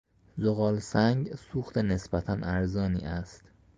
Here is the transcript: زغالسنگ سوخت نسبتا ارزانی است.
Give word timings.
زغالسنگ 0.37 1.35
سوخت 1.35 1.77
نسبتا 1.77 2.37
ارزانی 2.43 3.01
است. 3.05 3.41